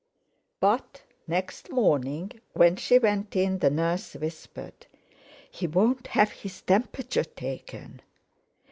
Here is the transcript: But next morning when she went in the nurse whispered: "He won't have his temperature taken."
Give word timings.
But 0.59 1.03
next 1.27 1.69
morning 1.69 2.31
when 2.53 2.75
she 2.75 2.97
went 2.97 3.35
in 3.35 3.59
the 3.59 3.69
nurse 3.69 4.15
whispered: 4.15 4.87
"He 5.51 5.67
won't 5.67 6.07
have 6.07 6.31
his 6.31 6.61
temperature 6.61 7.23
taken." 7.23 8.01